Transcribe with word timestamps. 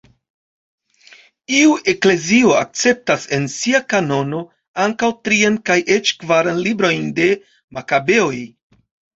Iuj 1.57 1.75
eklezioj 1.93 2.55
akceptas 2.61 3.27
en 3.37 3.45
sia 3.57 3.83
kanono 3.95 4.41
ankaŭ 4.87 5.11
trian 5.29 5.61
kaj 5.71 5.79
eĉ 5.99 6.15
kvaran 6.25 6.65
librojn 6.69 7.09
de 7.21 7.31
Makabeoj. 7.79 8.37